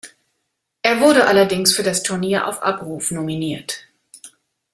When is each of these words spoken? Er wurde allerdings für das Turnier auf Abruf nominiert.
Er 0.81 0.99
wurde 0.99 1.27
allerdings 1.27 1.75
für 1.75 1.83
das 1.83 2.01
Turnier 2.01 2.47
auf 2.47 2.63
Abruf 2.63 3.11
nominiert. 3.11 3.85